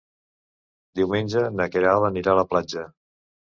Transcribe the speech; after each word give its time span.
Diumenge 1.01 1.45
na 1.59 1.69
Queralt 1.77 2.09
anirà 2.11 2.35
a 2.37 2.41
la 2.43 2.51
platja. 2.51 2.91